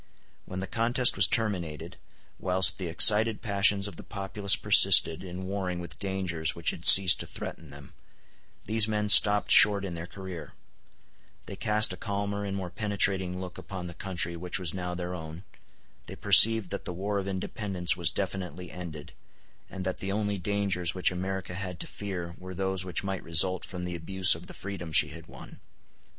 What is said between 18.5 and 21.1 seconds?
ended, and that the only dangers